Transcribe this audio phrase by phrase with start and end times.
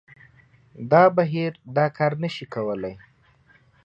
[0.91, 2.95] دا بهیر دا کار نه شي کولای